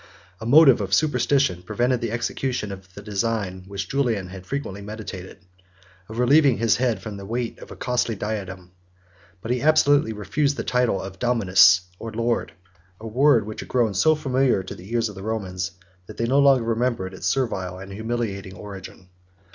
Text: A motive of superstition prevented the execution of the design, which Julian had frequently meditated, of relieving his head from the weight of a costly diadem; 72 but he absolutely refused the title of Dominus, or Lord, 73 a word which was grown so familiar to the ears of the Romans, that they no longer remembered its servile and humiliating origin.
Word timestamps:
A 0.39 0.47
motive 0.47 0.81
of 0.81 0.95
superstition 0.95 1.61
prevented 1.61 2.01
the 2.01 2.09
execution 2.09 2.71
of 2.71 2.91
the 2.95 3.03
design, 3.03 3.65
which 3.67 3.87
Julian 3.87 4.29
had 4.29 4.47
frequently 4.47 4.81
meditated, 4.81 5.45
of 6.09 6.17
relieving 6.17 6.57
his 6.57 6.77
head 6.77 7.03
from 7.03 7.17
the 7.17 7.23
weight 7.27 7.59
of 7.59 7.69
a 7.69 7.75
costly 7.75 8.15
diadem; 8.15 8.71
72 9.41 9.41
but 9.43 9.51
he 9.51 9.61
absolutely 9.61 10.11
refused 10.11 10.57
the 10.57 10.63
title 10.63 10.99
of 10.99 11.19
Dominus, 11.19 11.81
or 11.99 12.11
Lord, 12.11 12.53
73 12.97 12.97
a 13.01 13.07
word 13.09 13.45
which 13.45 13.61
was 13.61 13.67
grown 13.67 13.93
so 13.93 14.15
familiar 14.15 14.63
to 14.63 14.73
the 14.73 14.91
ears 14.91 15.07
of 15.07 15.13
the 15.13 15.21
Romans, 15.21 15.73
that 16.07 16.17
they 16.17 16.25
no 16.25 16.39
longer 16.39 16.63
remembered 16.63 17.13
its 17.13 17.27
servile 17.27 17.77
and 17.77 17.91
humiliating 17.91 18.55
origin. 18.55 19.07